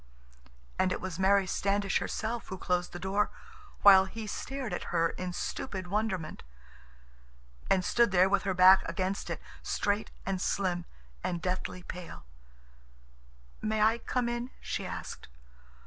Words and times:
And 0.79 0.91
it 0.91 0.99
was 0.99 1.19
Mary 1.19 1.45
Standish 1.45 1.99
herself 1.99 2.47
who 2.47 2.57
closed 2.57 2.91
the 2.91 2.97
door, 2.97 3.29
while 3.83 4.05
he 4.05 4.25
stared 4.25 4.73
at 4.73 4.85
her 4.85 5.09
in 5.11 5.31
stupid 5.31 5.85
wonderment—and 5.89 7.85
stood 7.85 8.09
there 8.09 8.27
with 8.27 8.41
her 8.41 8.55
back 8.55 8.81
against 8.89 9.29
it, 9.29 9.39
straight 9.61 10.09
and 10.25 10.41
slim 10.41 10.85
and 11.23 11.39
deathly 11.39 11.83
pale. 11.83 12.25
"May 13.61 13.79
I 13.83 13.99
come 13.99 14.27
in?" 14.27 14.49
she 14.59 14.87
asked. 14.87 15.27